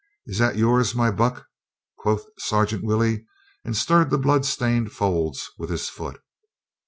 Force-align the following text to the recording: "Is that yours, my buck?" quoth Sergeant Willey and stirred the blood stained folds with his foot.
"Is 0.25 0.39
that 0.39 0.57
yours, 0.57 0.95
my 0.95 1.11
buck?" 1.11 1.45
quoth 1.99 2.25
Sergeant 2.39 2.83
Willey 2.83 3.23
and 3.63 3.77
stirred 3.77 4.09
the 4.09 4.17
blood 4.17 4.45
stained 4.47 4.91
folds 4.93 5.51
with 5.59 5.69
his 5.69 5.89
foot. 5.89 6.19